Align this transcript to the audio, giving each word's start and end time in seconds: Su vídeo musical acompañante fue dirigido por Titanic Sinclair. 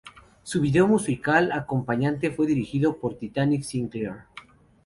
Su 0.41 0.61
vídeo 0.61 0.87
musical 0.87 1.51
acompañante 1.51 2.31
fue 2.31 2.47
dirigido 2.47 2.97
por 2.97 3.19
Titanic 3.19 3.61
Sinclair. 3.61 4.23